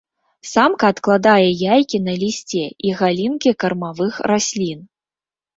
Самка 0.51 0.85
адкладае 0.93 1.49
яйкі 1.75 1.97
на 2.07 2.13
лісце 2.23 2.63
і 2.89 2.97
галінкі 3.03 3.55
кармавых 3.65 4.13
раслін. 4.33 4.79